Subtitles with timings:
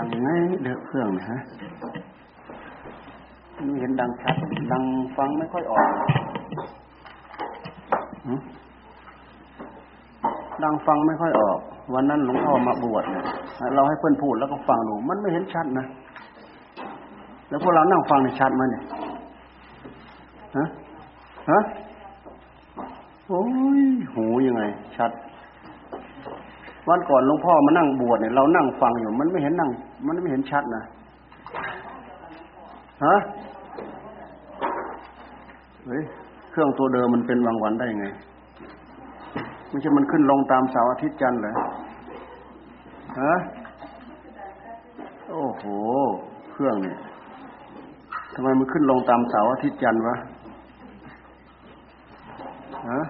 [0.00, 0.30] ดังไง
[0.62, 1.38] เดือเครื่องนะฮะ
[3.64, 4.34] ไม่เห็นดังชัด
[4.72, 4.82] ดัง
[5.16, 5.90] ฟังไม่ค่อยออก
[10.62, 11.58] ดังฟังไม่ค่อยออก
[11.94, 13.24] วันนั้นหลวงพ่อมาบวชเนี่ย
[13.74, 15.86] เราให้เพื่อนพูดแล้วก็ฟังดู มันไม่เห็นชัดนะ
[17.48, 18.82] แล้วพวกเรานั่งฟังในชัดไหมเนี่ย
[20.56, 20.66] ฮะ
[21.50, 21.60] ฮะ
[23.28, 23.44] โอ้
[23.80, 23.82] ย
[24.14, 24.62] หูยังไง
[26.88, 29.70] วันก่อนหลวงพ่อมานั่งบวชเนี่ยเรานั่งฟังอยู่ มันไม่เห็นนั่ง
[30.06, 30.82] มันไม่เห็นชัดนะ
[33.04, 33.16] ฮะ
[35.86, 36.02] เฮ้ย
[36.50, 38.06] เครื่องตัวเดิมมันเป็นบางวันได้ไง
[39.68, 41.52] ไม่ใช่มันขึ้นลงตามเสาร์อาทิตย์จันทร์เหรอ
[43.20, 43.34] ฮะ
[45.30, 45.64] โอ้โห
[46.52, 46.96] เครื่องเนี่ย
[48.34, 50.16] ทำไมมันขึ้นลงตามเสาร์อาทิตย์จันทร์วะ
[52.90, 53.00] ฮะ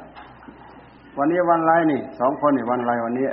[1.19, 3.27] วันนี้วันไรนี่สองคนนี่วันไรวันนี้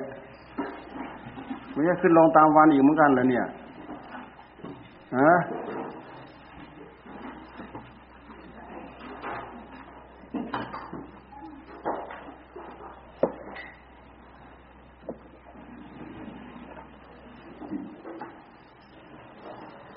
[1.78, 3.46] ไม่ใช่ขึ้นลงตามวันอีกเหมือนกันเลยเนี่ย
[5.18, 5.34] ฮะ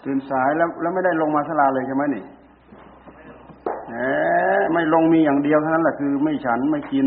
[0.04, 2.22] ตื่นสายแล้วแล้วไม่ได้ลงมาสลาเลยใช่ไหมนี่
[3.88, 3.94] แหม
[4.72, 7.06] ไม่ลงมีอย่างเดียวเท่านั้นแหละคือไม่ฉันไม่กิน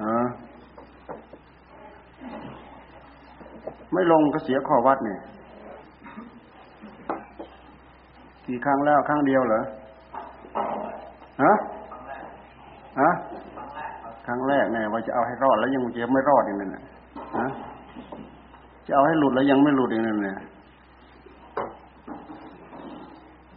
[0.00, 0.04] อ
[3.94, 5.20] ไม่ลงก็เสียข้อวัดเนี่ย
[8.46, 9.62] กี่ครั้งแล้วครั้งเดียวเหรอ
[11.42, 11.54] ฮะ
[13.00, 13.10] ฮะ
[14.26, 16.82] ครั้งแรกเนี่ยว่าจะเอาให้รอดแล้วยังจะไม่รอดอย่างนั้นนะ
[17.38, 17.46] ฮะ
[18.86, 20.38] จะเอาให้หลุดแล้วยังไม่หลุดอย่างนั้นเนี่ย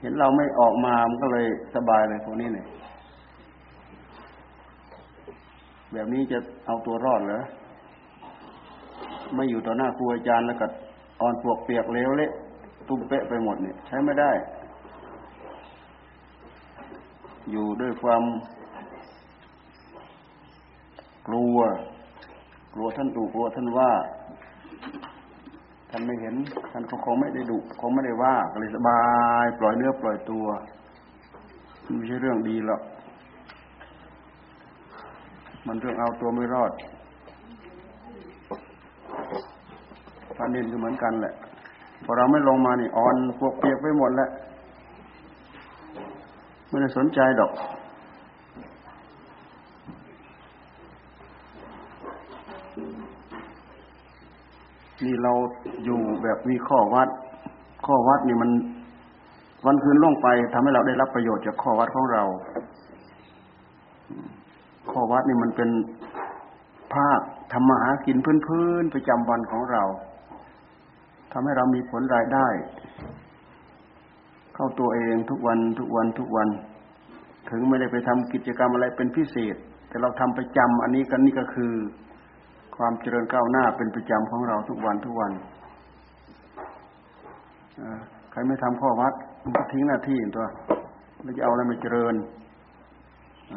[0.01, 2.67] เห็นเราไม่ออกมา มันก็เลยสบายเลยพวกนี้เนี่ย
[5.93, 7.41] แบบนี้จะเอาตัวรอดเหรอ
[9.35, 10.65] ไม่อยู่ต่อหน้าครูอาจารย์แล้วก็
[11.21, 12.31] อ่อนปวกเปียกเลวเละ
[12.87, 14.31] ตุ้มเป๊ะไปหมดเนี่ย ใช้ไม่ได้
[17.51, 18.23] อยู่ด้วยความ
[21.27, 21.57] กลัว
[22.73, 23.91] กลัวท่านตู่กลัวท่านว่า
[25.89, 26.35] ท่านไม่เห็น
[26.71, 29.01] ท่านก็คงไม่ได้ดุคงไม่ได้ว่าก็เลยสบา
[29.43, 30.45] ย ปล่อยเนื้อปล่อยตัว
[31.95, 32.81] ไม่ใช่เรื่องดีหรอก
[35.67, 36.71] มันเรื่องเอาตัวไม่รอด
[40.37, 41.33] พระเนนก็เหมือนกันแหละ
[42.03, 44.29] พอเราไม่ลงมานี่อ่อนพวกเปียกไปหมดแล้ว
[46.69, 47.51] ไม่ได้สนใจดอก
[55.03, 55.31] นี่เรา
[55.85, 57.09] อยู่แบบมีข้อวัด
[57.85, 58.49] ข้อวัดนี่มัน
[59.65, 62.23] วันคืนล่วงไปทำให้เราได้รับประโยชน์จากข้อวัดของเรา
[64.91, 65.69] ข้อวัดนี่มันเป็น
[66.93, 67.21] ภาค
[67.51, 68.17] ทำมาหากิน
[68.47, 69.83] พื้นๆประจำวันของเรา
[71.39, 72.47] ทำให้เรามีผลรายได้
[74.55, 76.49] เข้าตัวเองทุกวันทุกวันทุกวัน
[77.49, 79.55] ถึงไม่ได้ไปทำกิจกรรมอะไรเป็นพิเศษ
[79.87, 81.73] แต่เราทำประจำอันนี้กันนี่ก็คือ
[82.77, 85.31] ความเจริญก้าวหน้าเป็นประจำของเราทุกวันทุกวัน
[88.31, 89.13] ใครไม่ทำข้อวัด
[89.57, 90.45] ก็ทิ้งหน้าที่ตัว
[91.23, 92.15] ไม่จะเอาอะไรมาเจริญ
[93.51, 93.53] อ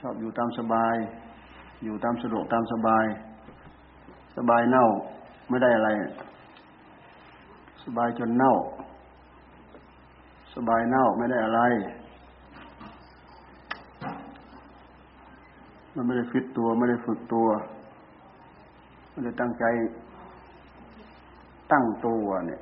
[0.00, 0.94] ชอบอยู่ตามสบาย
[1.84, 3.06] อยู่ตามสะดวกตามสบาย
[4.36, 4.86] สบายเน่า
[5.48, 5.90] ไม่ได้อะไร
[7.84, 8.54] สบายจนเน่า
[10.54, 11.60] สบายเน่าไม่ได้อะไร
[15.94, 17.46] มันไม่ได้ฟิตตัวไม่ได้ฝึกตัว
[19.10, 19.64] ไม่ได้ตั้งใจ
[21.72, 22.60] ตั้งตัวเนี่ย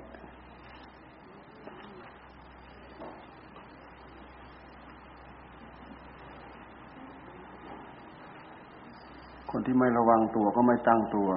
[9.51, 11.29] คนที่ไม่ระวังตัวก็ไม่ตั้งตัว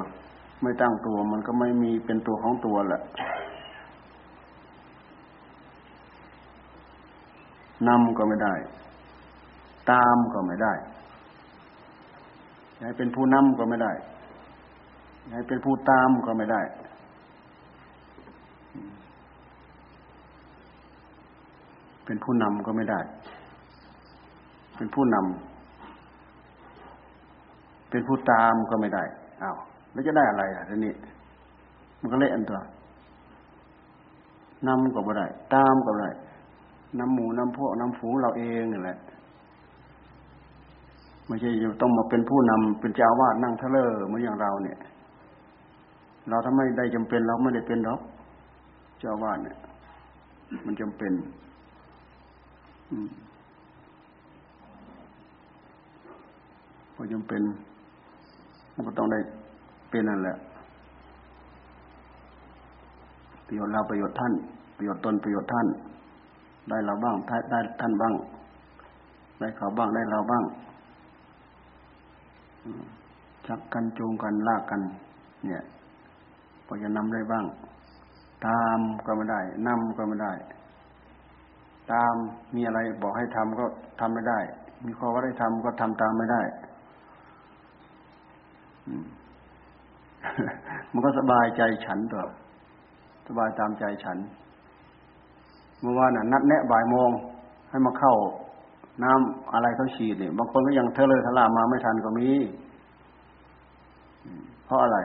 [0.61, 3.01] ไม่ตั้งตัวมันก็ไม่มีเป็นตัวของตัวแหละ
[7.87, 8.53] นำก็ไม่ได้
[9.91, 10.73] ตามก็ไม่ได้
[12.81, 13.91] ให้เป็นผู้นำก็ไม่ได้
[15.31, 16.61] ให้เป็นผู้ตามก็ไม่ได้
[22.05, 22.99] เป็นผู้นำก็ไม่ได้
[24.77, 29.03] เป็นผู้นำเป็นผู้ตามก็ไม่ได้
[29.43, 29.57] อ้าว
[29.97, 30.93] แล้วจะได้อะไรอะทีนี้
[31.99, 32.59] มันก็เละอันตัว
[34.67, 36.11] นำก็ไม่ได้ ตามก็ไม่ได้
[36.99, 38.97] นำหมูนำพวกนำฝูงเราเองนี่แหละ
[41.27, 44.77] ไม่ใช่จะต้องมาเป็นผู้นำเป็นเจ้าวาดนั่งเทเลอร์เหมือนอย่างเราเนี่ย
[46.29, 48.01] เราถ้าไมได้จำเป็นเราไม่ได้เป็นหรอก
[48.99, 49.57] เจ้าวาดเนี่ย
[50.65, 51.13] มันจำเป็น
[56.93, 57.41] พอจำเป็น
[58.75, 59.19] มันก็ต้องได้
[59.89, 60.37] เป็นนั่นแหละ
[63.47, 64.33] ประโยชน์เราประโยชน์ท่าน
[64.77, 65.67] ประโยชน์ตนประโยชน์ท่าน
[66.69, 68.13] ได้เราบ้างได้ท่านบ้าง
[69.39, 70.43] ได้เขาบ้างได้เราบ้าง
[73.47, 74.81] ชักกันจูงกันลากกัน
[75.45, 75.61] เนี่ย
[76.65, 77.45] พอจะนำได้บ้าง
[78.47, 80.33] ตามก็ไม่ได้นำก็ไม่ได้
[81.91, 82.13] ตาม
[82.55, 83.65] มีอะไรบอกให้ทำก็
[83.99, 84.39] ทำไม่ได้
[84.85, 86.41] มีข้อว่าได้ทำก็ทำตามไม่ได้
[88.89, 88.97] มั
[90.91, 92.25] มันก็สบายใจฉันตัว
[93.27, 94.17] สบายตามใจฉัน
[95.81, 97.09] เมื่อวานน่ะนัดแนะบ่ายโมง
[97.69, 98.15] ให้มาเข้า
[99.03, 102.27] น้ำอะไรเขาฉีดเนี่ยบางคนก็ยังเทเลยทลามาไม่ทันก็มี
[104.65, 104.97] เพราะอะไร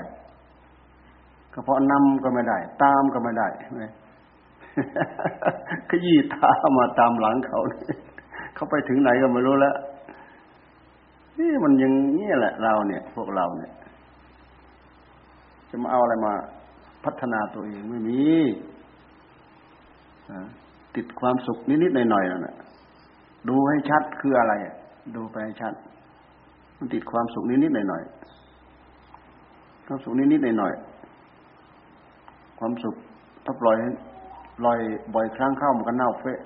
[1.52, 3.84] ก็เพราะนำก็ไม่ได้ ตามก็ไม่ได้ไหม
[5.88, 7.60] ขยี้ตามาตามหลังเขา
[8.54, 9.76] เขาไปถึงไหนก็ไม่รู้แล้ว
[11.38, 13.72] นี่มันยังนี่แหละเราเนี่ย พวกเราเนี่ย
[15.74, 16.34] จะมาเอาอะไรมา
[17.04, 18.20] พัฒนาตัวเองไม่มี
[20.96, 22.56] ติดความสุขนิดๆหน่อยๆนั่นแหละ
[23.48, 24.52] ดูให้ชัดคืออะไร
[25.16, 25.74] ดูไปให้ชัด
[26.78, 32.94] มันติดความสุขนิดๆหน่อยๆความสุขนิดๆหน่อยๆความสุข
[33.44, 33.76] ถ้าปล่อย
[34.58, 34.78] ปล่อย
[35.14, 36.38] บ่อยครั้งเข้ามันก็เน่าเฟะ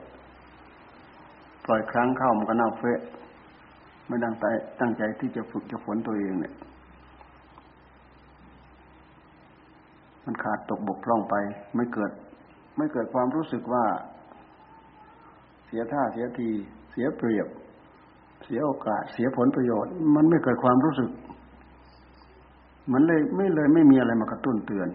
[1.67, 3.00] ปล่อยครั้งเข้ามันก็เน่าเฟะ
[4.06, 4.44] ไม่ดังใจ
[4.81, 6.55] ตั้งใจที่จะฝึกจะฝนตัวเองเนี่ย
[10.26, 11.34] มันขาดตกบกพร่องไป
[11.76, 12.11] ไม่เกิด
[12.76, 13.84] ไม่เกิดความรู้สึกว่า
[15.67, 16.49] เสียท่าเสียที
[16.93, 17.49] เสียเปรียบ
[18.44, 21.11] เสียโอกาส เสียผลประโยชน์ มันไม่เกิดความรู้สึก
[22.93, 24.88] มันเลยไม่เลยไม่มีอะไรมากระตุ้นเตือน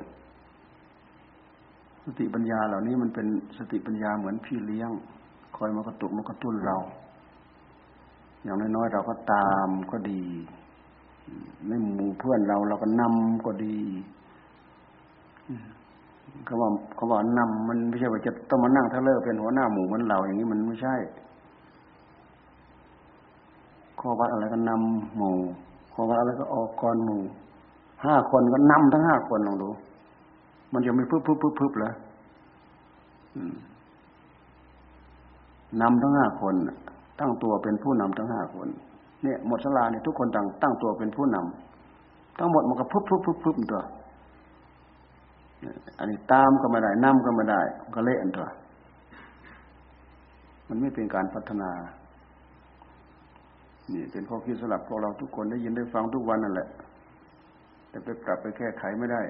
[2.05, 3.27] สติปัญญาเหล่านี้มันเป็น
[3.57, 4.89] สติปัญญาเหมือนพี่เลี้ยง
[5.57, 6.77] คอยมากระตุกมากระตุ้นเรา
[8.43, 10.21] อย่างน้อยๆเราก็ตามก็ดี
[11.67, 13.77] ในหมู่เพื่อนเราเราก็นำก็ดี
[16.45, 20.95] เขาบอกเขาบอกนำมันไม่ใช่ว่าจะต้องมานั่งทะเลอเป็นหัวหน้าหมู่เหมือนเราอย่างนี้มันไม่ใช่
[23.99, 25.35] ข้อวัดอะไรก็นำหมู่
[25.93, 27.21] ข้อวัดอะไรก็ออกกรหมู่
[28.05, 29.69] ห้าคนก็นำทั้งห้าคนลองดู
[30.73, 31.91] มันจะไม่พึบพึบพึบพึบเหรอ
[35.81, 36.55] นำทั้งห้าคน
[37.19, 38.67] ตั้งตัวเป็นผู้นำทั้งห้าคน
[39.23, 43.81] เนี่ยหมดสลาเนี่ยทุกคนต่างตั้งตัวเป็นผู้นำทั้งหมดมันก็พึบพึบพึบพึบตัว
[45.97, 47.61] อันนี้ตามก็ไม่ได้นำก็ไม่ได้
[47.93, 48.47] ก็เละอันตัว
[50.67, 51.71] มันไม่เป็นการพัฒนา
[53.93, 56.67] นี่เป็นข้อคิดสลับพวกเราทุกคนได้ยินได้ฟังทุกวันนั่นแหละ
[57.89, 59.21] แต่ไปปรับไปแก้ไขไม่ได้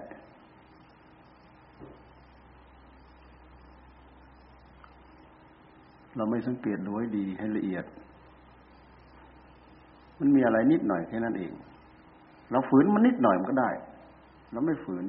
[6.15, 7.85] เราไม่สังเกตดูให้ดีให้ละเอียด
[10.19, 11.51] มันมีอะไรนิดหน่อยแค่นั้นเอง
[12.51, 13.69] เราฝืนมันนิดหน่อยมันก็ได้
[14.51, 15.05] เราไม่ฝืน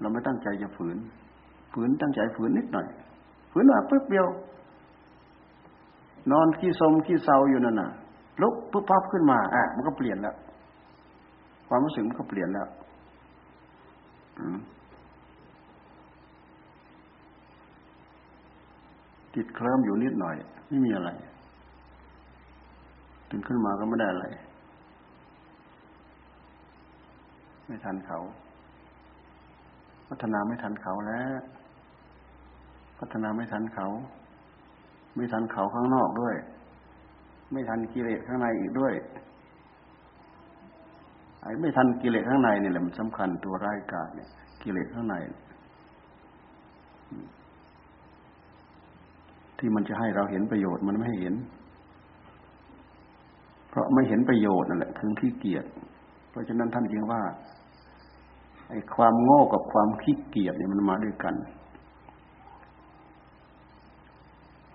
[0.00, 0.96] เราไม่ตั้งใจจะฝืน
[1.72, 2.86] ฝืนตั้งใจฝืนนิดหน่อย
[3.52, 4.26] ฝืนมาปึ๊บเดียว
[6.32, 7.90] นอนขี้สมขี้เศร้าอยู่นั่นน่ะ
[8.42, 10.34] ลุกปุ๊บปั๊บขึ้นมาอะมันก็เปลี่ยนแล้ว
[11.68, 12.66] ความรู้สึกมันก็เปลี่ยนแล้ว
[19.34, 20.36] ติดเคลิ้มอยู่นิดหน่อย
[20.68, 21.10] ไม่มีอะไร
[23.30, 24.26] ตื่นขึ้นมาก็ไม่ได้อะไร
[27.66, 28.18] ไม่ทันเขา
[30.08, 31.40] พัฒนาไม่ทันเขาแล้ว
[32.98, 33.88] พัฒนาไม่ทันเขา
[35.14, 36.34] ไม่ทันเขาข้างนอกด้วย
[37.52, 38.94] ไม่ทันกิเลสข้างในอีกด้วย
[41.42, 44.28] ไอ้ไม่ทันกิเลสข้างในนี่แหละมันสำคัญตัวร้ายกาจเนี่ย
[44.62, 45.16] กิเลสข้างใน
[49.58, 51.34] ที่มันจะให้เราเห็นประโยชน์มันไม่เห็น
[53.70, 55.64] เพราะไม่เห็นประโยชน์นั่นแหละคือขี้เกียจ
[56.30, 57.22] เพราะฉะนั้นท่านจึงว่า
[58.68, 61.34] ไอ้ความโง่กับความขี้เกียจเนี่ยมันมาด้วยกัน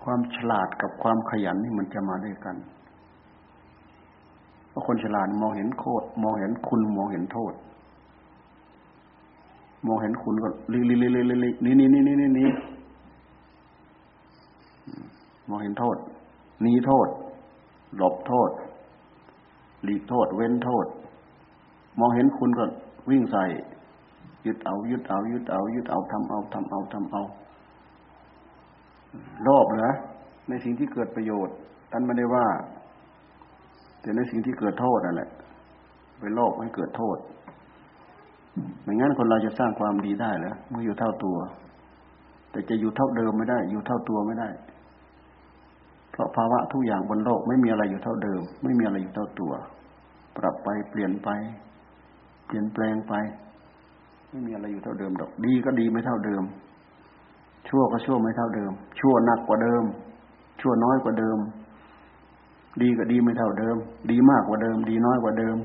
[0.04, 2.56] ความฉลาดกับความขยันนี่มันจะมาด้วยกัน
[4.68, 7.52] เพราะคนฉลาดมองเห็นโคตรมองเห็นคุณมองเห็นโทษ
[9.86, 12.50] มองเห็นคุณก็ลิลิลิลิลินี่นี่นี่นี่นี่นี่
[15.48, 15.96] มองเห็นโทษ
[16.62, 17.08] หนีโทษ
[17.96, 18.50] หลบโทษ
[19.84, 20.86] หลีกโทษ เว้นโทษ
[21.98, 22.64] มองเห็นคุณก็
[23.10, 23.44] วิ่งใส่
[24.46, 27.22] ยึดเอายึดเอายึดเอายึดเอาทำเอาทำเอาทำเอา
[29.42, 29.92] โลภเหรอ
[30.48, 31.54] ในสิ่งที่เกิดประโยชน์
[31.92, 32.46] ท่านไม่ได้ว่า
[34.00, 35.30] แต่ในสิ่งที่เกิดโทษนั่นแหละ
[36.18, 37.16] ไปโลภให้เกิดโทษ
[38.82, 41.36] ไม่งั้นคนเราจะสร้างความดีได้เหรอเมื่ออยู่เท่าตัว
[42.50, 44.48] แต่จะอยู่เท่าเดิมไม่ได้ อยู่เท่าตัวไม่ได้
[46.12, 49.52] เพราะภาวะทุกอย่างบนโลกไม่มีอะไรอยู่เท่าเดิม ไม่มีอะไรอยู่เท่าตัว
[50.36, 51.28] ปรับไปเปลี่ยนไป
[52.46, 53.14] เปลี่ยนแปลงไป
[54.34, 56.42] ไม่มีอะไรอยู่เท่าเดิมดอก ดีก็ดีไม่เท่าเดิม
[57.68, 59.84] ชั่วก็ชั่วไม่เท่าเดิม ชั่วหนักกว่าเดิม
[60.60, 61.38] ชั่วน้อยกว่าเดิม
[62.82, 63.76] ดีก็ดีไม่เท่าเดิม
[64.10, 65.56] ดีมากกว่าเดิม ดีน้อยกว่าเดิม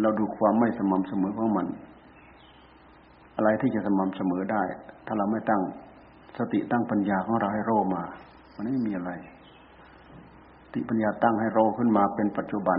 [0.00, 1.66] เราดูความไม่สม่ำเสมอของมัน
[3.36, 4.62] อะไรที่จะสม่ำเสมอได้
[5.06, 5.62] ถ้าเราไม่ตั้ง
[6.38, 8.02] สติตั้งปัญญาของเราให้โรมา
[8.54, 9.12] มันไม่มีอะไร
[10.72, 12.74] ติปัญญาตั้งให้โรขึ้นมาเป็นปัจจุบั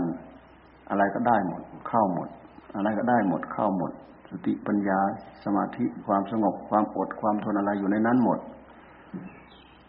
[0.90, 2.28] อะไรก็ได้หมด เข้าหมด
[2.74, 3.92] อะไรก็ได้หมดเข้าหมด
[4.30, 5.00] สติปัญญา
[5.44, 8.38] สมาธิความสงบความอดความทนอะไรอยู่ในนั้นหมด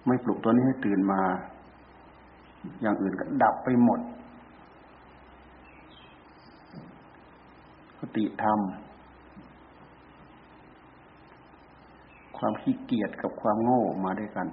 [0.05, 1.21] ไม่ปลุกตัวนี้ให้ตื่นมา
[2.81, 3.99] อย่างอื่นก็ดับไปหมด
[7.99, 8.59] สติธรรม
[12.37, 14.47] ความขี้เกียจกับความโง่มาด้วยกัน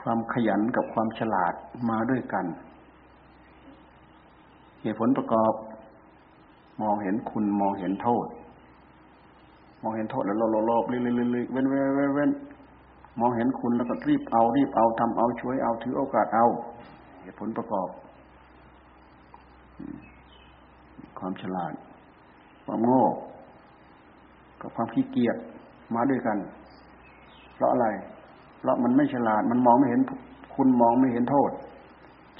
[0.00, 1.54] ความขยันกับความฉลาด
[1.90, 2.46] มาด้วยกัน
[4.86, 5.52] เหตุผลประกอบ
[6.82, 8.26] มองเห็นคุณมองเห็นโทษ
[9.82, 11.00] มองเห็นโทษแล้วโลโลโลเรื่อ
[11.42, 12.30] ยๆเว้นเว้นเว้น
[13.20, 16.46] มองเห็นคุณแล้วก็รีบเอารีบเอาทำเอาช่วยเอาถือโอกาสเอา
[17.22, 17.88] เหตุผลประกอบ
[21.18, 21.72] ความฉลาด
[22.64, 23.04] ความโง่
[24.60, 25.36] กับความขี้เกียจ
[25.94, 26.38] มาด้วยกัน
[27.54, 27.86] เพราะอะไร
[28.60, 30.00] เพราะมันไม่ฉลาด มันมองไม่เห็น
[30.54, 31.50] คุณมองไม่เห็นโทษ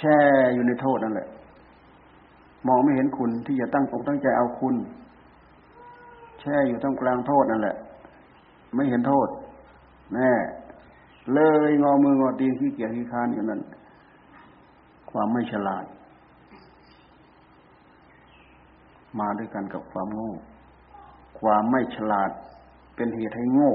[0.00, 0.16] แช่
[0.54, 1.28] อยู่ในโทษนั่นแหละ
[2.68, 4.74] มองไม่เห็นคุณที่จะตั้งอกตั้งใจเอาคุณ
[6.40, 7.76] แช่อยู่ตรงกลางโทษนั่นแหละ
[8.74, 9.28] ไม่เห็นโทษ
[10.14, 10.30] แน่
[11.32, 13.60] เลยงอมืองอตีนขี้เกียจขี้ค้านอยู่นั่น
[15.10, 15.84] ความไม่ฉลาด
[19.18, 20.30] มาด้วยกันกับความโง่
[21.38, 22.30] ความไม่ฉลาด
[22.96, 23.72] เป็นเหตุให้โง่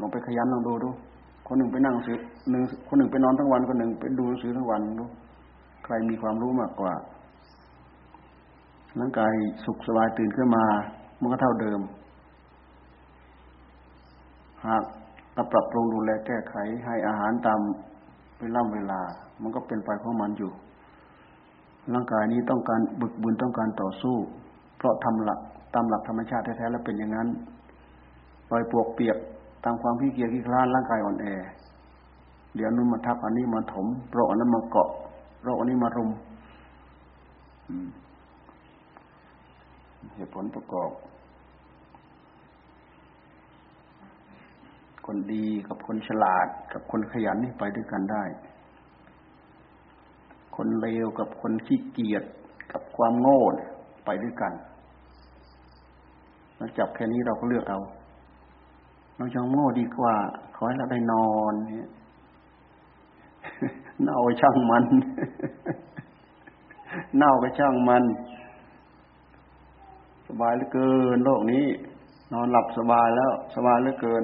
[0.00, 0.90] ลองไปขยันลองดูดู
[1.46, 2.16] คนหนึ่งไปนั่งสือ
[2.50, 5.04] หนึ่งคนหนึ่งไปนอนทั้งวันคนหนึ่งไปดูหนังสือทั้งวันดู
[5.86, 6.94] ใครมีความรู้มากกว่า
[8.98, 9.32] ร่างกาย
[9.64, 10.64] สุขสบายตื่นขึ้นมา
[11.20, 11.80] มันก็เท่าเดิม
[14.66, 14.82] หาก
[15.34, 17.60] เราปรับปรุงดูแลแก้ไขให้อาหารตาม
[18.40, 19.00] เวลาเวลา
[19.42, 20.52] มันก็เป็นไปของมันอยู่
[21.94, 24.16] ร่างกายนี้ต้องการบึกบุญต้องการต่อสู้
[24.76, 25.40] เพราะทำหลัก
[25.74, 27.28] ตามหลักธรรมชาติแท้ๆแล้วเป็นอย่างนั้น
[28.48, 29.16] ปล่อยปวกเปียก
[29.64, 31.26] ตามความขี้เกียจขี้คลานร่างกายอ่อนแอ
[32.56, 34.88] เดี๋ยวนู้นมาทับอันนี้มาถมโรคอันนั้นมาเกาะ
[35.68, 36.10] นี้มารุม
[40.14, 40.90] เหตุผลประกอบ
[45.06, 48.24] คนดีกับคนฉลาด กับคนขยันนี่ไปด้วยกันได้
[50.56, 52.24] คนเลวกับคนขี้เกียจ
[52.72, 53.40] กับความโง่
[54.04, 54.52] ไปด้วยกัน
[56.56, 57.80] เราจับแค่นี้เราก็เลือกเอา
[59.16, 60.14] เราจะโง่ดีกว่า
[60.56, 61.90] ขอให้เราได้นอนเนี่ย
[64.04, 64.84] เน่าช่างมัน
[67.16, 68.04] เน่าก็ช่างมัน
[70.28, 71.64] สบายเหลือเกิน โลกนี้
[72.32, 74.22] นอนหลับสบายแล้ว สบายเหลือเกิน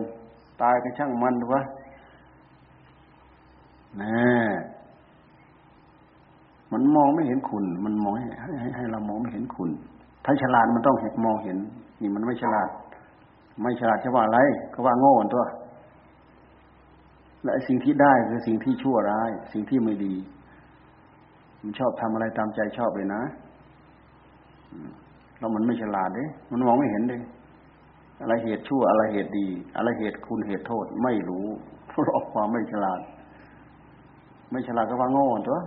[0.62, 1.62] ตายก็ช่างมันดูวะ
[3.98, 4.30] แน่
[6.72, 9.70] มันมองไม่เห็นคุณ มันมองให้ให้ให้เรามองไม่เห็นคุณ
[10.24, 11.58] ถ้าฉลาดมันต้องเห็นมองเห็น
[12.00, 12.68] นี่มันไม่ฉลาด
[13.62, 14.38] ไม่ฉลาดจะว่าอะไร
[14.72, 15.44] ก็ว่าโง่ตัว
[17.44, 20.14] และสิ่งที่ได้คือสิ่งที่ชั่วร้าย สิ่งที่ไม่ดี
[21.62, 23.22] มันชอบทำอะไรตามใจชอบเลยนะ
[25.38, 27.22] เรามันไม่ฉลาดเด้มันมองไม่เห็นเลย
[28.20, 31.46] อะไรเหตุชั่วอะไรเหตุดี อะไรเหตุคุณเหตุโทษ ไม่รู้
[31.88, 33.00] เพราะความไม่ฉลาด
[34.50, 35.60] ไม่ฉลาดก็ว่าโง่ตัว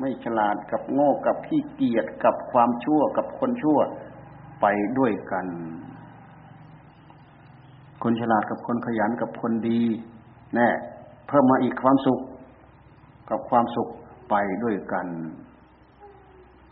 [0.00, 3.78] ไม่ฉลาดกับโง่กับขี้เกียจกับความชั่วกับคนชั่ว
[4.60, 4.66] ไป
[4.98, 5.46] ด้วยกัน
[8.02, 9.80] คนฉลาดกับคนขยันกับคนดี
[10.54, 10.68] แน่
[11.26, 12.20] เพิ่มมาอีกความสุข
[13.30, 13.88] กับความสุข
[14.30, 14.34] ไป
[14.64, 15.06] ด้วยกัน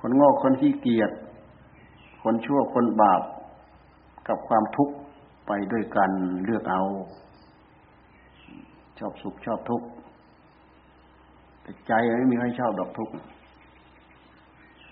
[0.00, 1.10] คนโง่คนขี้เกียจ
[2.22, 3.22] คนชั่วคนบาป
[4.28, 4.94] กับความทุกข์
[5.46, 6.10] ไปด้วยกัน
[6.44, 6.82] เลือกเอา
[8.98, 9.86] ชอบสุขชอบทุกข์
[11.62, 13.14] แต่ใจไม่มีใครชอบดอกทุกข์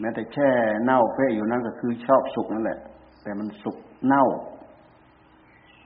[0.01, 0.51] แม้แต่แช่
[0.85, 2.79] เน่าเฟะอยู่นั่นก็คือชอบสุขนั่นแหละ
[3.23, 4.25] แต่มันสุขเน่า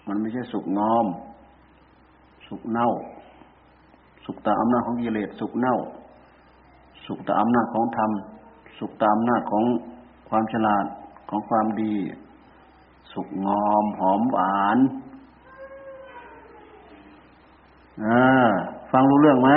[0.09, 1.07] มันไม่ใช่สุกงอม
[2.47, 2.89] สุกเน่า
[4.25, 5.77] สุกตามอำนาจของกิเลสสุกเน่า
[7.07, 8.11] สุกตามอำนาจของธรรม
[8.79, 9.65] สุกตามอำนาจของ
[10.29, 10.85] ความฉลาด
[11.29, 11.95] ของความดี
[13.13, 14.79] สุกงอมหอมหวาน
[18.05, 18.07] อ
[18.91, 19.51] ฟังรู้เรื่องไหม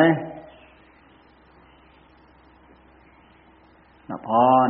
[4.09, 4.29] นพ
[4.67, 4.69] ร